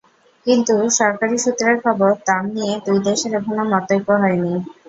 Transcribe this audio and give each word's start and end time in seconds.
কিন্তু 0.45 0.71
সরকারি 0.99 1.35
সূত্রের 1.39 1.77
খবর, 1.85 2.11
দাম 2.27 2.43
নিয়ে 2.55 2.73
দুই 2.85 2.99
দেশের 3.07 3.31
এখনো 3.39 3.63
মতৈক্য 3.71 4.09
হয়নি। 4.21 4.53